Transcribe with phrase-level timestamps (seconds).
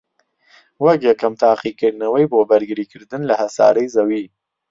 [0.85, 4.23] وەک یەکەم تاقیکردنەوەی بۆ بەرگریکردن لە هەسارەی زەوی